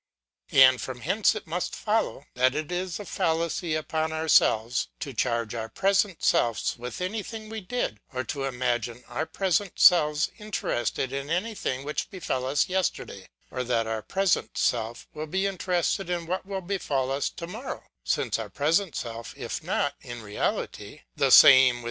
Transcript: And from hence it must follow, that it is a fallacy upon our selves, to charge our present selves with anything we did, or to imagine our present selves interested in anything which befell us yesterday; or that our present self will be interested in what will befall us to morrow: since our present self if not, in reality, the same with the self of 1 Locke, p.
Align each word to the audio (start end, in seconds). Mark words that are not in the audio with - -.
And 0.51 0.81
from 0.81 1.01
hence 1.01 1.35
it 1.35 1.45
must 1.45 1.75
follow, 1.75 2.25
that 2.33 2.55
it 2.55 2.71
is 2.71 2.99
a 2.99 3.05
fallacy 3.05 3.75
upon 3.75 4.11
our 4.11 4.27
selves, 4.27 4.87
to 4.99 5.13
charge 5.13 5.53
our 5.53 5.69
present 5.69 6.23
selves 6.23 6.75
with 6.75 7.01
anything 7.01 7.49
we 7.49 7.61
did, 7.61 7.99
or 8.11 8.23
to 8.23 8.45
imagine 8.45 9.03
our 9.07 9.27
present 9.27 9.79
selves 9.79 10.31
interested 10.39 11.13
in 11.13 11.29
anything 11.29 11.83
which 11.83 12.09
befell 12.09 12.47
us 12.47 12.67
yesterday; 12.67 13.29
or 13.51 13.63
that 13.63 13.85
our 13.85 14.01
present 14.01 14.57
self 14.57 15.07
will 15.13 15.27
be 15.27 15.45
interested 15.45 16.09
in 16.09 16.25
what 16.25 16.47
will 16.47 16.61
befall 16.61 17.11
us 17.11 17.29
to 17.29 17.45
morrow: 17.45 17.83
since 18.03 18.39
our 18.39 18.49
present 18.49 18.95
self 18.95 19.35
if 19.37 19.61
not, 19.63 19.93
in 20.01 20.23
reality, 20.23 21.01
the 21.15 21.29
same 21.29 21.29
with 21.29 21.29
the 21.29 21.29
self 21.29 21.35
of 21.35 21.43
1 21.43 21.65
Locke, 21.65 21.75
p. 21.75 21.77